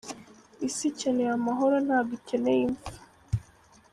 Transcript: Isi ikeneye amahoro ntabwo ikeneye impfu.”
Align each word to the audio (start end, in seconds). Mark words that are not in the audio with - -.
Isi 0.67 0.83
ikeneye 0.91 1.31
amahoro 1.37 1.75
ntabwo 1.85 2.11
ikeneye 2.19 2.61
impfu.” 2.67 2.91